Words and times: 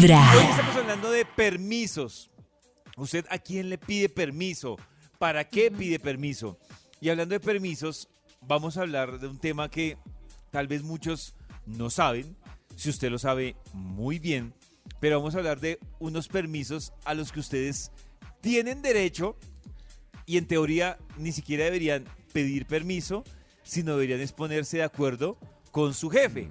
Hoy 0.00 0.46
estamos 0.48 0.76
hablando 0.76 1.10
de 1.10 1.24
permisos. 1.24 2.30
¿Usted 2.96 3.26
a 3.30 3.38
quién 3.38 3.68
le 3.68 3.78
pide 3.78 4.08
permiso? 4.08 4.76
¿Para 5.18 5.42
qué 5.48 5.72
pide 5.72 5.98
permiso? 5.98 6.56
Y 7.00 7.08
hablando 7.08 7.32
de 7.32 7.40
permisos, 7.40 8.08
vamos 8.40 8.76
a 8.76 8.82
hablar 8.82 9.18
de 9.18 9.26
un 9.26 9.40
tema 9.40 9.68
que 9.68 9.96
tal 10.52 10.68
vez 10.68 10.84
muchos 10.84 11.34
no 11.66 11.90
saben. 11.90 12.36
Si 12.76 12.90
usted 12.90 13.10
lo 13.10 13.18
sabe 13.18 13.56
muy 13.72 14.20
bien, 14.20 14.54
pero 15.00 15.18
vamos 15.18 15.34
a 15.34 15.38
hablar 15.38 15.58
de 15.58 15.80
unos 15.98 16.28
permisos 16.28 16.92
a 17.04 17.14
los 17.14 17.32
que 17.32 17.40
ustedes 17.40 17.90
tienen 18.40 18.82
derecho 18.82 19.36
y 20.26 20.36
en 20.36 20.46
teoría 20.46 20.96
ni 21.16 21.32
siquiera 21.32 21.64
deberían 21.64 22.04
pedir 22.32 22.66
permiso, 22.66 23.24
sino 23.64 23.94
deberían 23.94 24.20
exponerse 24.20 24.76
de 24.76 24.84
acuerdo 24.84 25.38
con 25.72 25.92
su 25.92 26.08
jefe. 26.08 26.48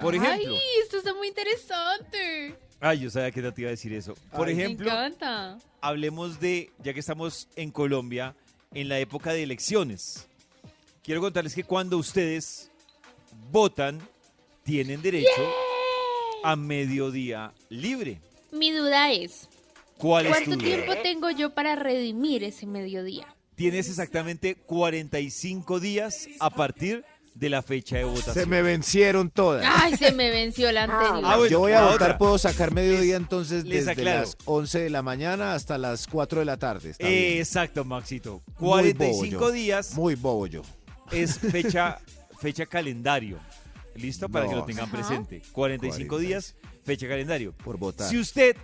Por 0.00 0.14
ejemplo, 0.14 0.54
Ay, 0.54 0.62
esto 0.82 0.98
está 0.98 1.14
muy 1.14 1.28
interesante. 1.28 2.54
ay, 2.80 3.00
yo 3.00 3.10
sabía 3.10 3.30
que 3.30 3.42
te 3.52 3.60
iba 3.60 3.68
a 3.68 3.72
decir 3.72 3.92
eso. 3.92 4.14
Por 4.34 4.48
ejemplo, 4.48 4.86
encanta. 4.90 5.58
hablemos 5.80 6.40
de, 6.40 6.70
ya 6.82 6.92
que 6.94 7.00
estamos 7.00 7.48
en 7.56 7.70
Colombia, 7.70 8.34
en 8.74 8.88
la 8.88 8.98
época 8.98 9.32
de 9.32 9.42
elecciones. 9.42 10.26
Quiero 11.02 11.20
contarles 11.20 11.54
que 11.54 11.64
cuando 11.64 11.98
ustedes 11.98 12.70
votan, 13.50 14.00
tienen 14.64 15.02
derecho 15.02 15.52
a 16.44 16.54
mediodía 16.56 17.52
libre. 17.68 18.20
Mi 18.52 18.70
duda 18.70 19.10
es, 19.12 19.48
¿Cuál 19.98 20.26
es 20.26 20.32
tu 20.38 20.44
¿cuánto 20.44 20.56
duda? 20.56 20.64
tiempo 20.64 20.92
tengo 21.02 21.30
yo 21.30 21.50
para 21.50 21.74
redimir 21.76 22.44
ese 22.44 22.66
mediodía? 22.66 23.26
Tienes 23.54 23.88
exactamente 23.88 24.54
45 24.54 25.78
días 25.80 26.28
a 26.40 26.50
partir 26.50 27.04
de 27.34 27.48
la 27.48 27.62
fecha 27.62 27.96
de 27.96 28.04
votación. 28.04 28.34
Se 28.34 28.46
me 28.46 28.62
vencieron 28.62 29.30
todas. 29.30 29.64
Ay, 29.82 29.96
se 29.96 30.12
me 30.12 30.30
venció 30.30 30.70
la 30.70 30.84
anterior. 30.84 31.22
Ah, 31.24 31.36
bueno, 31.36 31.50
Yo 31.50 31.58
voy 31.60 31.72
a 31.72 31.82
votar, 31.82 31.94
otra. 31.94 32.18
puedo 32.18 32.38
sacar 32.38 32.72
mediodía 32.72 33.16
entonces 33.16 33.64
les 33.64 33.86
desde 33.86 34.04
las 34.04 34.36
11 34.44 34.80
de 34.80 34.90
la 34.90 35.02
mañana 35.02 35.54
hasta 35.54 35.78
las 35.78 36.06
4 36.06 36.40
de 36.40 36.44
la 36.44 36.56
tarde. 36.58 36.90
Está 36.90 37.06
bien. 37.08 37.38
Exacto, 37.38 37.84
Maxito. 37.84 38.42
Muy 38.58 38.92
bobo 38.92 39.10
45 39.10 39.40
yo. 39.40 39.50
días 39.50 39.94
Muy 39.94 40.14
bobo 40.14 40.46
yo. 40.46 40.62
es 41.10 41.38
fecha, 41.38 41.98
fecha 42.38 42.66
calendario. 42.66 43.38
¿Listo? 43.94 44.28
Para 44.28 44.48
que 44.48 44.54
lo 44.54 44.64
tengan 44.64 44.84
Ajá. 44.86 44.96
presente. 44.96 45.42
45 45.52 46.18
días, 46.18 46.54
fecha 46.84 47.08
calendario. 47.08 47.52
Por 47.52 47.76
votar. 47.78 48.08
Si 48.08 48.18
usted 48.18 48.56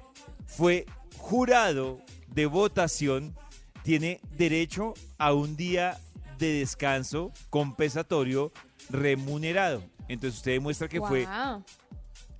fue 0.46 0.86
jurado 1.16 2.00
de 2.28 2.46
votación, 2.46 3.34
tiene 3.82 4.20
derecho 4.36 4.94
a 5.18 5.32
un 5.32 5.56
día 5.56 5.98
de 6.38 6.60
descanso 6.60 7.32
compensatorio 7.50 8.52
remunerado. 8.90 9.82
Entonces 10.08 10.38
usted 10.38 10.52
demuestra 10.52 10.88
que 10.88 11.00
fue 11.00 11.26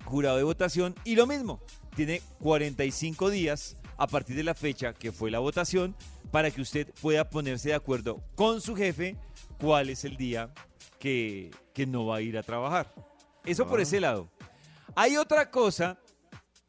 jurado 0.05 0.37
de 0.37 0.43
votación 0.43 0.95
y 1.03 1.15
lo 1.15 1.27
mismo, 1.27 1.61
tiene 1.95 2.21
45 2.39 3.29
días 3.29 3.75
a 3.97 4.07
partir 4.07 4.35
de 4.35 4.43
la 4.43 4.55
fecha 4.55 4.93
que 4.93 5.11
fue 5.11 5.29
la 5.29 5.39
votación 5.39 5.95
para 6.31 6.51
que 6.51 6.61
usted 6.61 6.91
pueda 7.01 7.29
ponerse 7.29 7.69
de 7.69 7.75
acuerdo 7.75 8.21
con 8.35 8.61
su 8.61 8.75
jefe 8.75 9.17
cuál 9.59 9.89
es 9.89 10.05
el 10.05 10.15
día 10.17 10.53
que, 10.99 11.51
que 11.73 11.85
no 11.85 12.05
va 12.05 12.17
a 12.17 12.21
ir 12.21 12.37
a 12.37 12.43
trabajar. 12.43 12.93
Eso 13.45 13.67
por 13.67 13.79
Ah. 13.79 13.83
ese 13.83 13.99
lado. 13.99 14.29
Hay 14.95 15.17
otra 15.17 15.49
cosa 15.51 15.97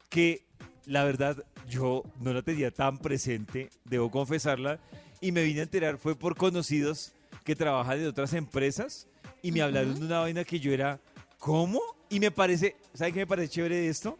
que 0.09 0.45
la 0.85 1.03
verdad 1.03 1.43
yo 1.67 2.03
no 2.19 2.33
la 2.33 2.41
tenía 2.41 2.71
tan 2.71 2.97
presente, 2.97 3.69
debo 3.85 4.11
confesarla, 4.11 4.79
y 5.21 5.31
me 5.31 5.43
vine 5.43 5.61
a 5.61 5.63
enterar 5.63 5.97
fue 5.97 6.15
por 6.15 6.35
conocidos 6.35 7.13
que 7.43 7.55
trabajan 7.55 7.99
en 8.01 8.07
otras 8.07 8.33
empresas 8.33 9.07
y 9.41 9.51
me 9.51 9.61
hablaron 9.61 9.99
de 9.99 10.05
una 10.05 10.19
vaina 10.19 10.43
que 10.43 10.59
yo 10.59 10.71
era, 10.73 10.99
¿cómo? 11.39 11.81
Y 12.09 12.19
me 12.19 12.31
parece, 12.31 12.75
¿sabe 12.93 13.13
qué 13.13 13.19
me 13.19 13.27
parece 13.27 13.49
chévere 13.49 13.75
de 13.77 13.89
esto? 13.89 14.17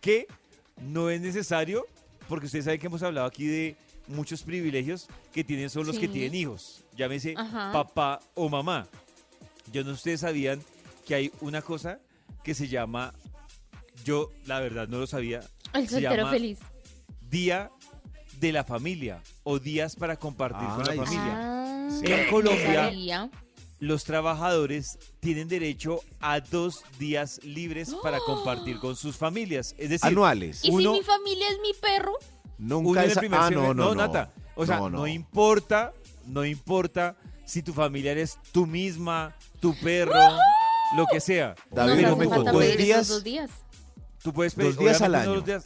Que 0.00 0.26
no 0.82 1.10
es 1.10 1.20
necesario, 1.20 1.86
porque 2.28 2.46
ustedes 2.46 2.64
saben 2.66 2.80
que 2.80 2.86
hemos 2.86 3.02
hablado 3.02 3.26
aquí 3.26 3.46
de 3.46 3.76
muchos 4.08 4.42
privilegios 4.42 5.06
que 5.32 5.44
tienen 5.44 5.70
solo 5.70 5.86
los 5.86 5.98
que 5.98 6.08
tienen 6.08 6.34
hijos, 6.34 6.84
llámese 6.96 7.34
Ajá. 7.36 7.70
papá 7.72 8.20
o 8.34 8.48
mamá. 8.48 8.86
Yo 9.72 9.82
no 9.84 9.90
sé 9.90 9.94
si 9.94 9.98
ustedes 10.00 10.20
sabían 10.20 10.60
que 11.06 11.14
hay 11.14 11.32
una 11.40 11.62
cosa 11.62 11.98
que 12.42 12.54
se 12.54 12.68
llama, 12.68 13.14
yo 14.04 14.30
la 14.46 14.60
verdad 14.60 14.88
no 14.88 14.98
lo 14.98 15.06
sabía, 15.06 15.40
El 15.72 15.84
se 15.88 15.94
soltero 16.00 16.16
llama 16.16 16.30
feliz. 16.30 16.58
Día 17.28 17.70
de 18.40 18.52
la 18.52 18.64
Familia 18.64 19.22
o 19.44 19.58
días 19.58 19.94
para 19.96 20.16
compartir 20.16 20.66
con 20.68 20.84
la 20.84 20.92
Ay, 20.92 20.98
sí. 20.98 21.04
familia. 21.04 21.34
Ah, 21.36 21.88
En 22.02 22.30
Colombia, 22.30 22.84
sabía. 22.86 23.30
Los 23.80 24.04
trabajadores 24.04 24.98
tienen 25.20 25.48
derecho 25.48 26.00
a 26.20 26.40
dos 26.40 26.84
días 26.98 27.40
libres 27.42 27.94
para 28.02 28.18
compartir 28.20 28.78
con 28.78 28.94
sus 28.94 29.16
familias. 29.16 29.74
Es 29.78 29.88
decir, 29.90 30.06
Anuales. 30.08 30.64
¿Y 30.64 30.70
uno- 30.70 30.92
si 30.92 30.98
mi 31.00 31.04
familia 31.04 31.46
es 31.48 31.58
mi 31.60 31.72
perro? 31.80 32.12
uno 32.58 32.82
Nunca 32.82 33.00
en 33.00 33.04
el 33.06 33.10
esa... 33.12 33.20
primer 33.20 33.40
Ah, 33.40 33.48
semestre- 33.48 33.54
no, 33.68 33.74
no, 33.74 33.84
no. 33.88 33.94
Nata. 33.94 34.32
O 34.54 34.66
sea, 34.66 34.76
No, 34.76 34.90
no, 34.90 34.98
no. 34.98 35.06
importa, 35.06 35.94
no 36.26 36.44
importa 36.44 37.16
si 37.46 37.62
tu 37.62 37.72
familia 37.72 38.12
eres 38.12 38.38
tú 38.52 38.66
misma, 38.66 39.34
tu 39.60 39.74
perro, 39.80 40.12
lo 40.96 41.06
que 41.10 41.20
sea. 41.20 41.54
David, 41.70 42.06
momento, 42.08 42.44
tú 42.44 42.52
dos 42.52 42.76
días- 42.76 43.08
dos 43.08 43.24
días. 43.24 43.50
tú 44.22 44.32
puedes 44.34 44.54
pedir 44.54 44.74
Dos 44.74 44.78
días 44.84 45.00
al 45.00 45.12
no 45.12 45.18
año. 45.18 45.34
Dos 45.36 45.44
días, 45.46 45.64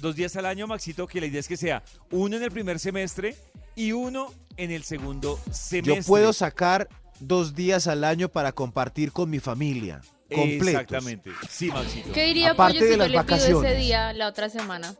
dos 0.00 0.16
días 0.16 0.34
al 0.34 0.46
año, 0.46 0.66
Maxito, 0.66 1.06
que 1.06 1.20
la 1.20 1.26
idea 1.26 1.38
es 1.38 1.46
que 1.46 1.56
sea 1.56 1.84
uno 2.10 2.36
en 2.36 2.42
el 2.42 2.50
primer 2.50 2.80
semestre 2.80 3.36
y 3.76 3.92
uno 3.92 4.34
en 4.56 4.72
el 4.72 4.82
segundo 4.82 5.38
semestre. 5.52 5.94
Yo 5.96 6.02
puedo 6.02 6.32
sacar 6.32 6.88
dos 7.26 7.54
días 7.54 7.86
al 7.86 8.04
año 8.04 8.28
para 8.28 8.52
compartir 8.52 9.12
con 9.12 9.30
mi 9.30 9.40
familia. 9.40 10.00
Completos. 10.28 10.68
Exactamente. 10.68 11.30
Sí, 11.48 11.68
Maxito. 11.70 12.12
¿Qué 12.12 12.24
diría 12.24 12.52
Aparte 12.52 12.78
Pollo 12.78 12.86
de 12.86 12.92
si 12.92 12.92
yo 12.92 12.98
las 12.98 13.08
le 13.08 13.12
pido 13.12 13.22
vacaciones. 13.22 13.70
ese 13.72 13.80
día 13.80 14.12
la 14.14 14.28
otra 14.28 14.48
semana? 14.48 14.94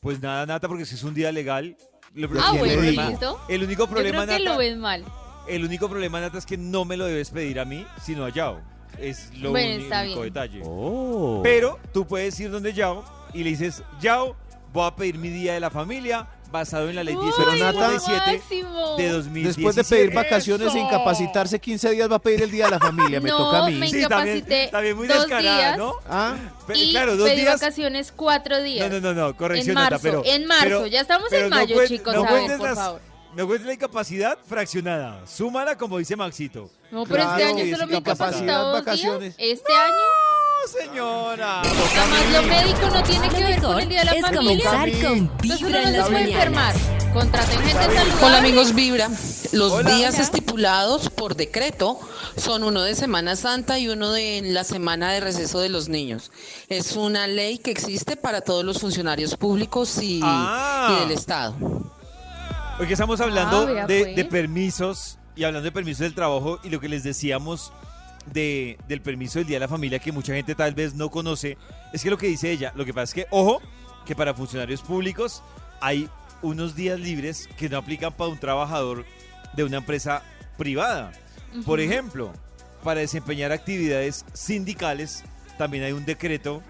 Pues 0.00 0.20
nada, 0.20 0.46
Nata, 0.46 0.66
porque 0.68 0.84
si 0.86 0.94
es 0.94 1.02
un 1.02 1.14
día 1.14 1.30
legal. 1.32 1.76
Lo, 2.14 2.28
Ah, 2.40 2.50
el 2.54 2.58
bueno, 2.58 2.74
problema- 2.74 3.10
listo. 3.10 3.40
El 3.50 3.64
único 3.64 3.84
Yo 3.84 3.90
problema, 3.90 4.24
creo 4.24 4.38
que 4.38 4.42
Nata, 4.44 4.52
lo 4.54 4.58
ven 4.58 4.78
mal. 4.80 5.04
el 5.46 5.64
único 5.64 5.88
problema, 5.90 6.20
Nata, 6.20 6.38
es 6.38 6.46
que 6.46 6.56
no 6.56 6.84
me 6.86 6.96
lo 6.96 7.04
debes 7.04 7.30
pedir 7.30 7.60
a 7.60 7.64
mí, 7.66 7.86
sino 8.02 8.24
a 8.24 8.30
Yao. 8.30 8.60
Es 8.98 9.30
lo 9.36 9.50
Bueno, 9.50 9.74
uni- 9.74 9.84
está 9.84 10.02
único 10.02 10.20
bien. 10.22 10.32
detalle. 10.32 10.60
Oh. 10.64 11.40
Pero 11.42 11.78
tú 11.92 12.06
puedes 12.06 12.38
ir 12.40 12.50
donde 12.50 12.72
Yao 12.72 13.04
y 13.34 13.44
le 13.44 13.50
dices, 13.50 13.82
Yao, 14.00 14.36
voy 14.72 14.86
a 14.86 14.96
pedir 14.96 15.18
mi 15.18 15.28
día 15.28 15.52
de 15.52 15.60
la 15.60 15.68
familia 15.70 16.26
basado 16.50 16.88
en 16.88 16.96
la 16.96 17.04
ley 17.04 17.14
Uy, 17.14 17.24
1897 17.26 18.38
máximo. 18.38 18.96
de 18.96 19.08
2017. 19.10 19.46
Después 19.48 19.76
de 19.76 19.84
pedir 19.84 20.14
vacaciones 20.14 20.74
e 20.74 20.78
incapacitarse 20.78 21.58
15 21.60 21.90
días 21.90 22.10
va 22.10 22.16
a 22.16 22.18
pedir 22.18 22.42
el 22.42 22.50
día 22.50 22.64
de 22.66 22.70
la 22.72 22.78
familia. 22.78 23.20
Me 23.20 23.28
No, 23.30 23.36
toca 23.36 23.64
a 23.64 23.66
mí. 23.68 23.74
me 23.74 23.88
Sí, 23.88 24.02
también, 24.06 24.36
incapacité 24.38 24.68
también 24.72 24.96
muy 24.96 25.06
dos 25.08 25.18
descarada, 25.18 25.56
días 25.58 25.78
¿no? 25.78 25.94
Ah, 26.08 26.36
y 26.74 26.90
claro, 26.92 27.16
dos 27.16 27.28
pedí 27.28 27.40
días. 27.42 27.60
vacaciones 27.60 28.12
cuatro 28.14 28.62
días. 28.62 28.90
No, 28.90 29.00
no, 29.00 29.14
no, 29.14 29.28
no, 29.28 29.36
corrección, 29.36 29.70
En 29.70 29.74
Nata, 29.82 29.90
marzo, 29.90 30.02
pero... 30.02 30.22
en 30.24 30.46
marzo, 30.46 30.64
pero- 30.64 30.86
ya 30.86 31.00
estamos 31.00 31.26
pero 31.30 31.44
en 31.44 31.50
no 31.50 31.56
mayo, 31.56 31.76
cuen- 31.76 31.88
chicos, 31.88 32.14
no 32.14 32.26
cuentes 32.26 32.56
por 32.58 32.68
las- 32.68 32.78
favor. 32.78 33.00
No 33.36 33.46
cuentes 33.46 33.66
la 33.66 33.74
incapacidad 33.74 34.38
fraccionada. 34.48 35.24
Súmala 35.26 35.76
como 35.76 35.98
dice 35.98 36.16
Maxito. 36.16 36.70
No, 36.90 37.04
pero 37.04 37.22
este 37.22 37.34
Claro, 37.36 37.50
año 37.54 37.64
es 37.64 37.70
solo 37.70 37.86
me 37.86 37.94
he 37.94 37.98
incapacidad, 37.98 38.28
incapacitado 38.42 38.70
dos 38.72 38.84
vacaciones. 38.84 39.36
días. 39.36 39.52
Este 39.60 39.72
año, 39.74 39.92
¡No, 39.92 40.17
señora! 40.68 41.60
además 41.62 42.32
lo 42.32 42.42
médico 42.42 42.90
no 42.92 43.02
tiene 43.02 43.28
que 43.28 43.42
ver 43.42 43.60
con 43.62 43.80
el 43.80 43.88
día 43.88 43.98
de 44.00 44.04
la 44.04 44.12
es 44.12 44.22
familia. 44.22 44.70
comenzar 44.70 44.90
con 45.08 45.30
Vibra 45.40 45.82
en 45.82 45.92
las 45.96 46.10
mañanas. 46.10 46.76
Contraten 47.12 47.58
gente 47.60 47.82
saludable. 47.84 48.12
Hola 48.26 48.38
amigos 48.38 48.74
Vibra, 48.74 49.08
los 49.52 49.72
Hola. 49.72 49.90
días 49.94 50.18
estipulados 50.18 51.08
por 51.08 51.36
decreto 51.36 51.98
son 52.36 52.62
uno 52.64 52.82
de 52.82 52.94
Semana 52.94 53.34
Santa 53.34 53.78
y 53.78 53.88
uno 53.88 54.12
de 54.12 54.42
la 54.44 54.62
semana 54.64 55.10
de 55.12 55.20
receso 55.20 55.58
de 55.60 55.70
los 55.70 55.88
niños. 55.88 56.30
Es 56.68 56.96
una 56.96 57.26
ley 57.26 57.58
que 57.58 57.70
existe 57.70 58.16
para 58.16 58.42
todos 58.42 58.64
los 58.64 58.78
funcionarios 58.78 59.36
públicos 59.36 59.98
y, 60.02 60.20
Ah. 60.22 60.96
y 60.98 61.00
del 61.08 61.12
Estado. 61.18 61.54
Hoy 62.78 62.86
que 62.86 62.92
estamos 62.92 63.20
hablando 63.20 63.62
Ah, 63.62 63.64
vea, 63.64 63.86
de, 63.86 64.00
pues. 64.04 64.16
de 64.16 64.24
permisos 64.26 65.18
y 65.34 65.44
hablando 65.44 65.64
de 65.64 65.72
permisos 65.72 66.00
del 66.00 66.14
trabajo 66.14 66.60
y 66.62 66.68
lo 66.68 66.78
que 66.78 66.88
les 66.88 67.02
decíamos 67.04 67.72
de, 68.32 68.78
del 68.88 69.00
permiso 69.00 69.38
del 69.38 69.48
Día 69.48 69.56
de 69.56 69.60
la 69.60 69.68
Familia 69.68 69.98
que 69.98 70.12
mucha 70.12 70.34
gente 70.34 70.54
tal 70.54 70.74
vez 70.74 70.94
no 70.94 71.10
conoce, 71.10 71.56
es 71.92 72.02
que 72.02 72.10
lo 72.10 72.18
que 72.18 72.26
dice 72.26 72.50
ella, 72.50 72.72
lo 72.76 72.84
que 72.84 72.92
pasa 72.94 73.04
es 73.04 73.14
que, 73.14 73.26
ojo, 73.30 73.60
que 74.06 74.14
para 74.14 74.34
funcionarios 74.34 74.82
públicos 74.82 75.42
hay 75.80 76.08
unos 76.42 76.74
días 76.76 76.98
libres 77.00 77.48
que 77.56 77.68
no 77.68 77.78
aplican 77.78 78.12
para 78.12 78.30
un 78.30 78.38
trabajador 78.38 79.04
de 79.54 79.64
una 79.64 79.78
empresa 79.78 80.22
privada. 80.56 81.12
Por 81.64 81.80
ejemplo, 81.80 82.32
para 82.84 83.00
desempeñar 83.00 83.52
actividades 83.52 84.24
sindicales 84.34 85.24
también 85.56 85.82
hay 85.84 85.92
un 85.92 86.04
decreto 86.04 86.62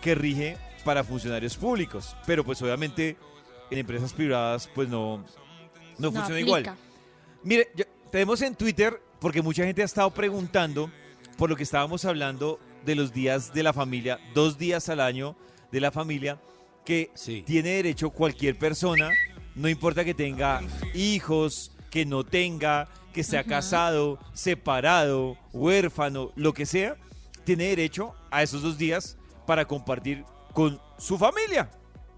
que 0.00 0.14
rige 0.14 0.56
para 0.84 1.02
funcionarios 1.02 1.56
públicos, 1.56 2.16
pero 2.26 2.44
pues 2.44 2.62
obviamente 2.62 3.16
en 3.70 3.78
empresas 3.78 4.12
privadas 4.12 4.68
pues 4.74 4.88
no, 4.88 5.18
no, 5.18 5.24
No 5.98 6.12
funciona 6.12 6.24
aplica. 6.26 6.40
igual. 6.60 6.76
Mire, 7.42 7.68
yo- 7.74 7.84
tenemos 8.12 8.40
en 8.42 8.54
Twitter, 8.54 9.00
porque 9.20 9.42
mucha 9.42 9.64
gente 9.64 9.82
ha 9.82 9.84
estado 9.84 10.10
preguntando 10.12 10.90
por 11.36 11.50
lo 11.50 11.56
que 11.56 11.62
estábamos 11.62 12.04
hablando 12.04 12.58
de 12.84 12.94
los 12.94 13.12
días 13.12 13.52
de 13.52 13.62
la 13.62 13.72
familia, 13.72 14.18
dos 14.34 14.58
días 14.58 14.88
al 14.88 15.00
año 15.00 15.36
de 15.72 15.80
la 15.80 15.90
familia, 15.90 16.40
que 16.84 17.10
Sí. 17.14 17.42
tiene 17.46 17.70
derecho 17.70 18.10
cualquier 18.10 18.56
persona, 18.58 19.10
no 19.54 19.68
importa 19.68 20.04
que 20.04 20.14
tenga 20.14 20.60
hijos, 20.94 21.72
que 21.90 22.06
no 22.06 22.24
tenga, 22.24 22.88
que 23.12 23.24
sea 23.24 23.44
casado, 23.44 24.18
separado, 24.34 25.36
huérfano, 25.52 26.32
lo 26.36 26.52
que 26.52 26.66
sea, 26.66 26.96
tiene 27.44 27.64
derecho 27.64 28.14
a 28.30 28.42
esos 28.42 28.62
dos 28.62 28.76
días 28.78 29.16
para 29.46 29.66
compartir 29.66 30.24
con 30.52 30.80
su 30.98 31.16
familia. 31.18 31.70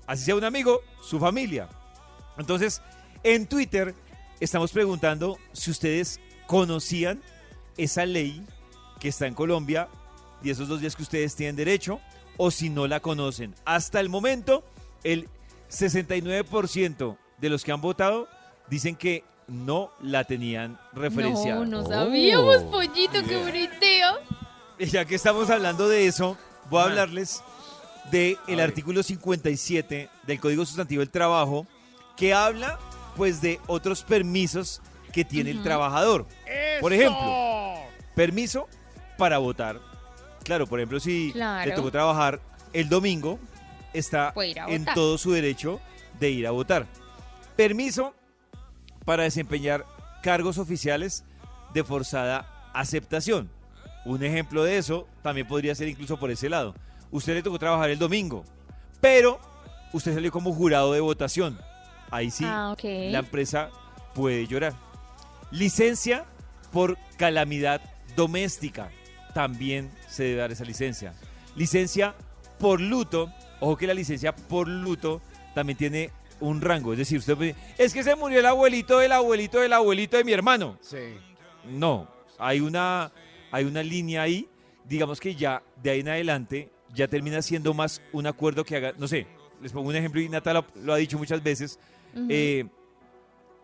Así 0.07 0.25
sea 0.25 0.35
un 0.37 0.45
amigo, 0.45 0.81
su 1.03 1.19
familia. 1.19 1.69
Entonces, 2.39 2.81
en 3.23 3.47
Twitter 3.47 3.95
estamos 4.41 4.73
preguntando 4.73 5.39
si 5.53 5.71
ustedes 5.71 6.21
conocían 6.47 7.23
esa 7.77 8.07
ley 8.07 8.45
que 8.99 9.09
está 9.09 9.27
en 9.27 9.35
Colombia 9.35 9.89
y 10.43 10.51
esos 10.51 10.69
dos 10.69 10.81
días 10.81 10.95
que 10.97 11.03
ustedes 11.03 11.35
tienen 11.35 11.57
derecho 11.57 12.01
o 12.37 12.51
si 12.51 12.69
no 12.71 12.87
la 12.87 13.01
conocen. 13.01 13.55
Hasta 13.65 14.01
el 14.01 14.09
momento, 14.09 14.65
el 15.05 15.29
69% 15.71 17.17
de 17.39 17.49
los 17.49 17.65
que 17.65 17.73
han 17.73 17.81
votado 17.81 18.29
dicen 18.69 18.97
que 18.97 19.25
no 19.49 19.91
la 20.03 20.25
tenían 20.25 20.79
referenciada. 20.93 21.61
No, 21.65 21.67
no 21.67 21.81
Oh. 21.81 21.89
sabíamos, 21.89 22.63
pollito, 22.65 23.23
qué 23.27 23.37
bonito. 23.37 24.21
Y 24.79 24.87
ya 24.87 25.05
que 25.05 25.15
estamos 25.15 25.51
hablando 25.51 25.89
de 25.89 26.07
eso, 26.07 26.37
voy 26.71 26.81
a 26.81 26.83
Ah. 26.83 26.87
hablarles 26.87 27.43
del 28.11 28.39
el 28.47 28.57
ver. 28.57 28.61
artículo 28.67 29.03
57 29.03 30.09
del 30.27 30.41
Código 30.41 30.65
Sustantivo 30.65 31.01
del 31.01 31.11
Trabajo, 31.11 31.67
que 32.17 32.33
habla 32.35 32.79
pues 33.17 33.41
de 33.41 33.59
otros 33.67 34.05
permisos 34.05 34.81
que 35.13 35.25
tiene 35.25 35.51
el 35.51 35.63
trabajador. 35.63 36.27
Por 36.81 36.93
ejemplo, 36.93 37.75
permiso 38.15 38.69
para 39.19 39.37
votar. 39.39 39.79
Claro, 40.45 40.67
por 40.67 40.79
ejemplo, 40.79 40.99
si 41.01 41.33
Claro. 41.33 41.69
le 41.69 41.77
tocó 41.77 41.91
trabajar 41.91 42.41
el 42.73 42.89
domingo, 42.89 43.39
está 43.93 44.33
en 44.37 44.81
votar. 44.85 44.95
todo 44.95 45.19
su 45.19 45.33
derecho 45.33 45.81
de 46.19 46.31
ir 46.31 46.47
a 46.47 46.53
votar. 46.53 46.87
Permiso 47.57 48.15
para 49.05 49.25
desempeñar 49.25 49.85
cargos 50.23 50.57
oficiales 50.59 51.25
de 51.75 51.85
forzada 51.85 52.47
aceptación. 52.73 53.51
Un 54.05 54.23
ejemplo 54.23 54.65
de 54.65 54.79
eso 54.79 55.07
también 55.23 55.47
podría 55.47 55.75
ser 55.75 55.89
incluso 55.89 56.19
por 56.19 56.31
ese 56.31 56.49
lado. 56.49 56.75
Usted 57.11 57.35
le 57.35 57.43
tocó 57.43 57.59
trabajar 57.59 57.91
el 57.91 57.99
domingo, 57.99 58.45
pero 59.01 59.39
usted 59.93 60.15
salió 60.15 60.31
como 60.31 60.53
jurado 60.55 60.93
de 60.93 61.01
votación. 61.01 61.59
Ahí 62.11 62.31
sí, 62.31 62.45
Ah, 62.47 62.75
la 62.83 63.19
empresa 63.19 63.71
puede 64.15 64.47
llorar. 64.47 64.73
Licencia 65.51 66.25
por 66.73 66.97
calamidad 67.17 67.81
doméstica. 68.17 68.91
También 69.35 69.91
se 70.09 70.25
debe 70.25 70.37
dar 70.41 70.53
esa 70.53 70.65
licencia. 70.65 71.15
Licencia 71.57 72.15
por 72.59 72.81
luto. 72.81 73.33
Ojo 73.61 73.77
que 73.77 73.87
la 73.87 73.95
licencia 73.95 74.35
por 74.35 74.69
luto 74.69 75.21
también 75.55 75.77
tiene 75.77 76.11
un 76.41 76.61
rango. 76.61 76.93
Es 76.93 76.99
decir, 76.99 77.19
usted 77.19 77.37
puede- 77.37 77.57
es 77.77 77.93
que 77.93 78.03
se 78.05 78.15
murió 78.15 78.39
el 78.41 78.47
abuelito 78.47 78.99
del 78.99 79.13
abuelito 79.13 79.61
del 79.61 79.73
abuelito 79.73 80.17
de 80.17 80.25
mi 80.25 80.33
hermano. 80.33 80.79
Sí. 80.81 81.17
No, 81.69 82.09
hay 82.39 82.61
una, 82.61 83.11
hay 83.51 83.65
una 83.65 83.83
línea 83.83 84.23
ahí. 84.23 84.49
Digamos 84.85 85.21
que 85.21 85.35
ya 85.35 85.63
de 85.83 85.91
ahí 85.91 86.01
en 86.01 86.09
adelante 86.09 86.71
ya 86.95 87.09
termina 87.09 87.43
siendo 87.43 87.75
más 87.75 88.01
un 88.13 88.27
acuerdo 88.27 88.65
que 88.65 88.77
haga, 88.77 88.93
no 88.97 89.07
sé, 89.09 89.27
les 89.61 89.73
pongo 89.73 89.89
un 89.91 89.97
ejemplo 89.97 90.21
y 90.21 90.29
Nata 90.29 90.53
lo, 90.55 90.65
lo 90.77 90.95
ha 90.95 90.97
dicho 90.97 91.19
muchas 91.19 91.43
veces. 91.43 91.79
Eh, 92.31 92.65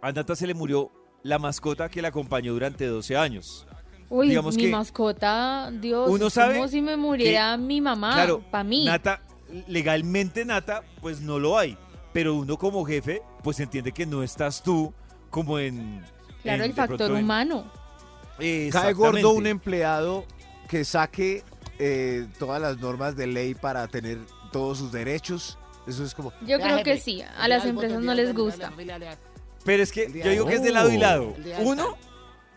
a 0.02 0.12
Nata 0.12 0.36
se 0.36 0.46
le 0.46 0.52
murió 0.54 0.90
la 1.22 1.38
mascota 1.38 1.88
que 1.88 2.02
la 2.02 2.08
acompañó 2.08 2.52
durante 2.52 2.84
12 2.86 3.16
años. 3.16 3.66
Uy, 4.14 4.28
digamos 4.28 4.54
mi 4.56 4.62
que 4.64 4.70
mascota, 4.70 5.70
Dios, 5.72 6.08
uno 6.08 6.30
sabe 6.30 6.54
como 6.54 6.68
si 6.68 6.80
me 6.80 6.96
muriera 6.96 7.56
mi 7.56 7.80
mamá, 7.80 8.12
claro, 8.14 8.44
para 8.50 8.62
mí. 8.62 8.84
Nata, 8.84 9.20
legalmente 9.66 10.44
Nata, 10.44 10.82
pues 11.00 11.20
no 11.20 11.38
lo 11.38 11.58
hay. 11.58 11.76
Pero 12.12 12.34
uno 12.34 12.56
como 12.56 12.84
jefe, 12.84 13.22
pues 13.42 13.58
entiende 13.58 13.90
que 13.90 14.06
no 14.06 14.22
estás 14.22 14.62
tú 14.62 14.92
como 15.30 15.58
en... 15.58 16.04
claro, 16.42 16.62
en- 16.62 16.70
el 16.70 16.76
factor 16.76 17.10
en- 17.10 17.24
humano. 17.24 17.70
Cae 18.70 18.92
gordo 18.92 19.32
un 19.32 19.46
empleado 19.48 20.24
que 20.68 20.84
saque 20.84 21.42
eh, 21.80 22.26
todas 22.38 22.60
las 22.62 22.78
normas 22.78 23.16
de 23.16 23.26
ley 23.26 23.54
para 23.54 23.88
tener 23.88 24.18
todos 24.52 24.78
sus 24.78 24.92
derechos. 24.92 25.58
Eso 25.88 26.04
es 26.04 26.14
como. 26.14 26.32
Yo 26.46 26.58
creo 26.58 26.78
jefe, 26.78 26.82
que 26.84 26.98
sí, 27.00 27.22
a 27.36 27.48
las 27.48 27.64
empresas 27.64 28.00
no 28.00 28.14
les 28.14 28.32
gusta. 28.32 28.72
Pero 29.64 29.82
es 29.82 29.90
que 29.92 30.06
yo 30.24 30.30
digo 30.30 30.46
que 30.46 30.54
es 30.54 30.62
de 30.62 30.70
lado 30.72 30.92
y 30.92 30.98
lado. 30.98 31.34
Uno, 31.60 31.96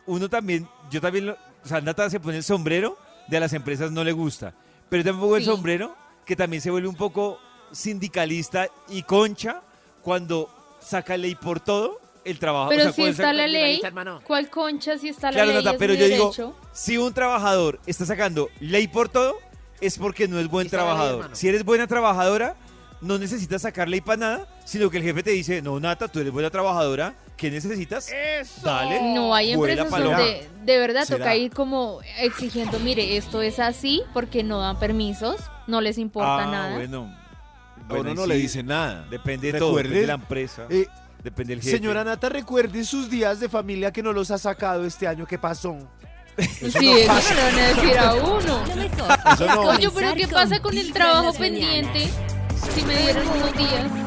uno 0.06 0.30
también, 0.30 0.68
yo 0.92 1.02
también, 1.02 1.26
lo, 1.28 1.38
o 1.68 1.70
sea, 1.70 1.82
Nata 1.82 2.10
se 2.10 2.20
pone 2.20 2.38
el 2.38 2.44
sombrero, 2.44 2.98
de 3.28 3.38
a 3.38 3.40
las 3.42 3.52
empresas 3.54 3.92
no 3.92 4.04
le 4.04 4.14
gusta. 4.14 4.54
Pero 4.90 5.04
tampoco 5.04 5.36
el 5.36 5.44
Sí. 5.44 5.50
sombrero, 5.50 5.96
que 6.26 6.36
también 6.36 6.62
se 6.62 6.72
vuelve 6.72 6.88
un 6.88 6.96
poco 6.96 7.40
sindicalista 7.72 8.68
y 8.90 9.04
concha 9.04 9.62
cuando 10.02 10.50
saca 10.80 11.18
ley 11.18 11.36
por 11.36 11.60
todo 11.60 12.00
el 12.24 12.40
trabajo. 12.40 12.70
Pero 12.70 12.82
o 12.82 12.86
sea, 12.86 12.94
si 12.94 13.04
está 13.04 13.34
la 13.34 13.48
ley. 13.48 13.82
¿cuál 14.26 14.50
concha 14.50 14.98
si 14.98 15.10
está 15.10 15.28
la 15.28 15.34
Claro, 15.34 15.48
ley? 15.52 15.58
Nata, 15.58 15.72
es 15.72 15.78
pero 15.78 15.94
yo 15.94 16.06
digo, 16.06 16.24
derecho? 16.26 16.56
si 16.74 16.98
un 16.98 17.14
trabajador 17.14 17.80
está 17.86 18.06
sacando 18.06 18.50
ley 18.60 18.88
por 18.88 19.10
todo, 19.10 19.36
es 19.82 19.98
porque 19.98 20.28
no 20.28 20.40
es 20.40 20.48
buen 20.50 20.68
Está 20.68 20.78
ley, 20.78 20.86
trabajador. 20.86 21.16
hermano. 21.20 21.36
si 21.36 21.48
eres 21.50 21.64
buena 21.64 21.88
trabajadora, 21.88 22.56
no 23.02 23.18
necesitas 23.18 23.62
sacar 23.62 23.88
ley 23.88 24.02
para 24.02 24.18
nada, 24.18 24.48
sino 24.66 24.90
que 24.90 24.98
el 24.98 25.04
jefe 25.04 25.24
te 25.24 25.32
dice, 25.32 25.62
no, 25.62 25.80
Nata, 25.80 26.08
tú 26.08 26.20
eres 26.20 26.32
buena 26.34 26.50
trabajadora, 26.50 27.14
¿qué 27.38 27.50
necesitas? 27.52 28.10
Dale. 28.64 29.14
No, 29.14 29.34
hay 29.34 29.54
empresas 29.54 29.90
donde 29.90 30.50
de 30.66 30.78
verdad 30.80 31.06
¿Será? 31.06 31.20
toca 31.20 31.36
ir 31.36 31.52
como 31.54 32.00
exigiendo, 32.20 32.80
mire, 32.80 33.16
esto 33.16 33.42
es 33.42 33.60
así 33.60 34.04
porque 34.14 34.44
no 34.44 34.60
dan 34.60 34.78
permisos, 34.80 35.38
no 35.68 35.80
les 35.80 35.98
importa 35.98 36.44
ah, 36.44 36.52
nada. 36.52 36.76
bueno. 36.76 37.16
Bueno, 37.88 38.02
uno 38.12 38.14
no 38.16 38.24
sí, 38.24 38.30
le 38.30 38.36
dice 38.36 38.64
nada. 38.64 39.06
Depende 39.10 39.52
de 39.54 39.60
todo, 39.60 39.76
depende 39.78 40.02
de 40.02 40.08
la 40.08 40.16
empresa, 40.16 40.66
Eh, 40.70 40.88
depende 41.24 41.54
del 41.56 41.64
jefe. 41.64 41.78
señora 41.78 42.04
Nata, 42.04 42.28
recuerde 42.28 42.84
sus 42.84 43.10
días 43.10 43.40
de 43.40 43.48
familia 43.48 43.94
que 43.94 44.04
no 44.04 44.12
los 44.12 44.30
ha 44.32 44.38
sacado 44.38 44.84
este 44.86 45.08
año 45.08 45.26
que 45.26 45.38
pasó. 45.38 45.78
sí, 46.38 46.66
eso 46.66 46.80
me 46.80 46.92
lo 46.92 47.42
van 47.44 47.60
a 47.60 47.68
decir 47.70 47.98
a 47.98 48.14
uno. 48.16 48.64
Lo 48.68 48.76
mejor 48.76 49.18
Eso 49.34 49.46
no. 49.46 49.62
Oye, 49.70 49.90
pero 49.96 50.14
¿qué 50.16 50.28
pasa 50.28 50.60
con 50.60 50.78
el 50.78 50.92
trabajo 50.92 51.32
pendiente? 51.34 52.10
Si 52.76 52.82
me 52.84 52.98
dieron 52.98 53.26
unos 53.30 53.54
días. 53.58 54.07